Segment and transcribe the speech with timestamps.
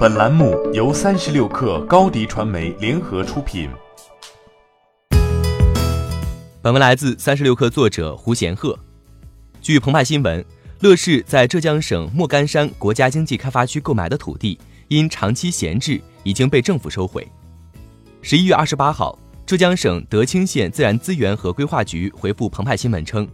[0.00, 3.68] 本栏目由三十六氪高低传媒联合出品。
[6.62, 8.78] 本文来自三十六氪作者胡贤鹤。
[9.60, 10.42] 据澎湃新闻，
[10.78, 14.58] 乐视在浙江省莫干山国家经济开发区购买的土地
[14.88, 17.28] 因长期闲置，已经被政府收回。
[18.22, 23.28] 十一月二十八号，浙江省德清县自然资源和规划局回复澎湃新闻称。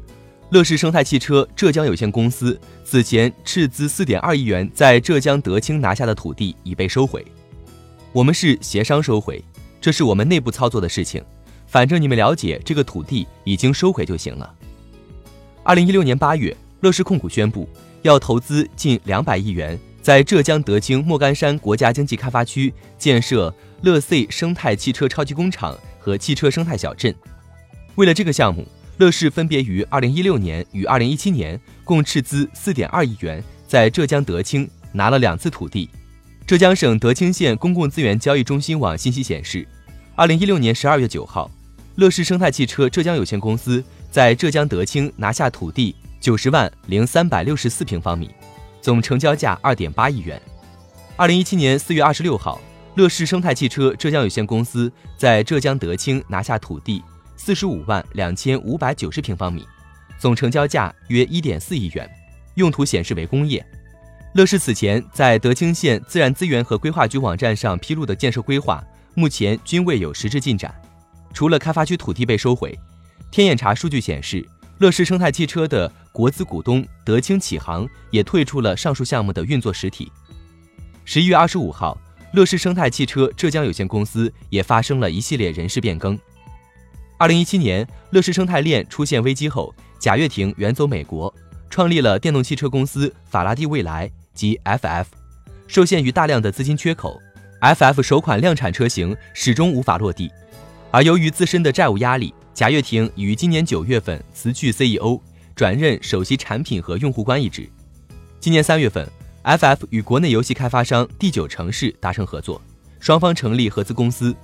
[0.50, 7.24] 乐视生态汽车浙江有限公司此前斥资四点二亿元在浙江德清拿下的土地已被收回，
[8.12, 9.42] 我们是协商收回，
[9.80, 11.20] 这是我们内部操作的事情，
[11.66, 14.54] 反正你们了解这个土地已经收回就行了。
[15.64, 17.68] 二零一六年八月，乐视控股宣布
[18.02, 27.12] 要投资近两百亿元在浙江德清莫干山国家经济开发区建设乐 C 生态汽车超级工厂和汽车生态小镇，
[27.96, 28.64] 为了这个项目。
[28.98, 35.90] 乐视分别于二零一六年与二零一七年共斥资四点二亿元，在浙江德清拿了两次土地。
[36.46, 39.66] 浙江省德清县公共资源交易中心网信息显示，
[40.14, 41.50] 二零一六年十二月九号，
[41.96, 48.30] 乐视生态汽车浙江有限公司在浙江德清拿下土地九十万零三百六十四平方米，
[48.80, 50.40] 总成交价二点八亿元。
[51.16, 52.58] 二零一七年四月二十六号，
[52.94, 57.02] 乐视生态汽车浙江有限公司在浙江德清拿下土地。
[57.36, 59.66] 四十五万两千五百九十平方米，
[60.18, 62.10] 总成交价约一点四亿元，
[62.54, 63.64] 用途显示为工业。
[64.34, 70.74] 乐视此前在德清县自然资源和规划局网站上披露的建设规划，目前均未有实质进展。
[71.32, 72.78] 除了开发区土地被收回，
[73.30, 74.46] 天眼查数据显示，
[74.78, 80.10] 乐视生态汽车的国资股东德清启航也退出了上述项目的运作实体。
[81.04, 81.96] 十一月二十五号，
[82.32, 86.18] 乐视生态汽车浙江有限公司也发生了一系列人事变更。
[87.18, 91.32] 二零一七年，乐视生态链出现危机后，贾跃亭远走美国，
[91.70, 95.06] 创立了电动汽车公司法拉第未来及 FF。
[95.66, 97.18] 受限于大量的资金缺口
[97.62, 100.30] ，FF 首款量产车型始终无法落地。
[100.90, 105.18] 而由于自身的债务压力，贾跃亭于今年九月份辞去 CEO，
[105.54, 107.66] 转任首席产品和用户关一职。
[108.38, 109.08] 今年三月份
[109.42, 112.60] ，FF 与国内游戏开发商第九城市达成合作，
[113.00, 114.36] 双方成立合资公司。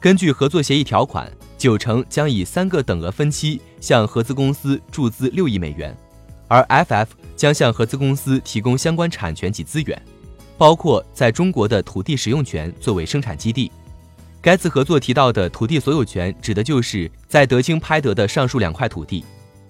[0.00, 1.30] 根据合作协议条款。
[1.58, 5.96] 九成将以三个等额分期向合资公司注资六亿美元，
[6.48, 10.00] 而 FF 将向合资公司提供相关产权及资源，
[10.58, 13.72] 包括在中国的土地使用权作为生产基地。
[14.42, 19.24] 该次合作提到的土地所有权，指的就是在德清拍得的上述两块土地。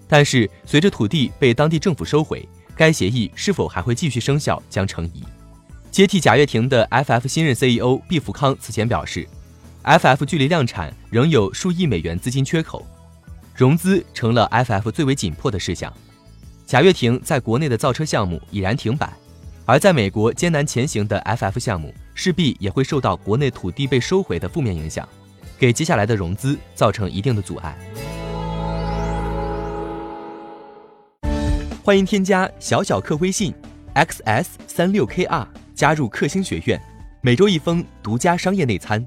[0.09, 2.47] 但是，随着土地被当地政府收回，
[2.77, 5.23] 该协议是否还会继续生效将成疑。
[5.91, 9.27] 接替贾跃亭的 FF 新任 CEO 毕福康此前表示。
[9.87, 12.85] FF 距离量产仍有数亿美元资金缺口，
[13.55, 15.93] 融资成了 FF 最为紧迫的事项。
[16.67, 19.09] 贾跃亭在国内的造车项目已然停摆，
[19.65, 25.09] 而在美国艰难前行的 FF 项目势必也会受到国内土地被收回的负面影响，
[25.57, 27.79] 给接下来的融资造成一定的阻碍。
[31.85, 33.55] 欢迎添加小小客微信
[33.95, 35.47] xs 三六 kr
[35.77, 36.83] 加入克星学院，
[37.21, 39.07] 每周一封独家商业内参。